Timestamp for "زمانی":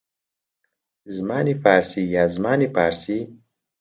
1.15-1.55, 2.35-2.67